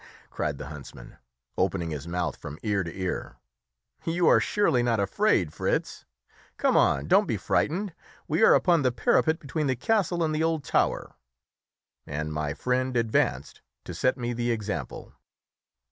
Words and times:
cried 0.31 0.57
the 0.57 0.65
huntsman, 0.69 1.17
opening 1.59 1.91
his 1.91 2.07
mouth 2.07 2.35
from 2.35 2.57
ear 2.63 2.83
to 2.83 2.91
ear, 2.95 3.37
"you 4.03 4.27
are 4.27 4.39
surely 4.39 4.81
not 4.81 4.99
afraid, 4.99 5.53
Fritz? 5.53 6.05
Come 6.57 6.75
on; 6.75 7.07
don't 7.07 7.27
be 7.27 7.37
frightened! 7.37 7.93
We 8.27 8.41
are 8.43 8.55
upon 8.55 8.81
the 8.81 8.91
parapet 8.91 9.37
between 9.37 9.67
the 9.67 9.75
castle 9.75 10.23
and 10.23 10.33
the 10.33 10.43
old 10.43 10.63
tower." 10.63 11.13
And 12.07 12.33
my 12.33 12.55
friend 12.55 12.97
advanced 12.97 13.61
to 13.83 13.93
set 13.93 14.17
me 14.17 14.33
the 14.33 14.49
example. 14.49 15.13